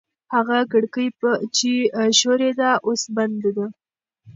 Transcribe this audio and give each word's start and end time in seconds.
هغه 0.35 0.57
کړکۍ 0.71 1.07
چې 1.57 1.71
ښورېده 2.17 2.69
اوس 2.85 3.01
بنده 3.15 3.51
ده. 3.57 3.67